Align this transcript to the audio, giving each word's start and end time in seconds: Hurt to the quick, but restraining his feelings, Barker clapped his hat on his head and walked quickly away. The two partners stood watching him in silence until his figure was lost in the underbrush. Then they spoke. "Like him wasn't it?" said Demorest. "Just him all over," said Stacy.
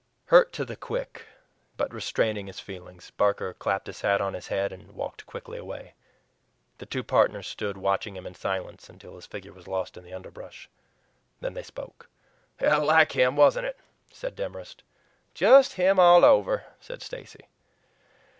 Hurt 0.29 0.51
to 0.53 0.65
the 0.65 0.75
quick, 0.75 1.27
but 1.77 1.93
restraining 1.93 2.47
his 2.47 2.59
feelings, 2.59 3.11
Barker 3.11 3.53
clapped 3.53 3.85
his 3.85 4.01
hat 4.01 4.19
on 4.19 4.33
his 4.33 4.47
head 4.47 4.71
and 4.73 4.93
walked 4.93 5.27
quickly 5.27 5.59
away. 5.59 5.93
The 6.79 6.87
two 6.87 7.03
partners 7.03 7.45
stood 7.45 7.77
watching 7.77 8.15
him 8.15 8.25
in 8.25 8.33
silence 8.33 8.89
until 8.89 9.13
his 9.13 9.27
figure 9.27 9.53
was 9.53 9.67
lost 9.67 9.97
in 9.97 10.03
the 10.03 10.11
underbrush. 10.13 10.67
Then 11.39 11.53
they 11.53 11.61
spoke. 11.61 12.09
"Like 12.59 13.11
him 13.11 13.35
wasn't 13.35 13.67
it?" 13.67 13.77
said 14.11 14.35
Demorest. 14.35 14.81
"Just 15.35 15.73
him 15.73 15.99
all 15.99 16.25
over," 16.25 16.65
said 16.79 17.03
Stacy. 17.03 17.45